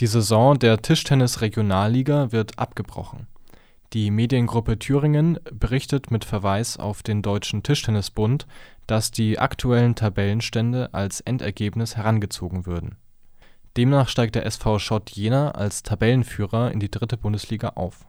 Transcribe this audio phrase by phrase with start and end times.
[0.00, 3.26] Die Saison der Tischtennis-Regionalliga wird abgebrochen.
[3.92, 8.46] Die Mediengruppe Thüringen berichtet mit Verweis auf den Deutschen Tischtennisbund,
[8.86, 12.96] dass die aktuellen Tabellenstände als Endergebnis herangezogen würden.
[13.76, 18.06] Demnach steigt der SV Schott Jena als Tabellenführer in die dritte Bundesliga auf